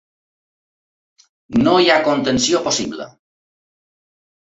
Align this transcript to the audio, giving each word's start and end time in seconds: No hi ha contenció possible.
No 1.67 1.75
hi 1.83 1.91
ha 1.91 2.01
contenció 2.09 2.65
possible. 2.71 3.11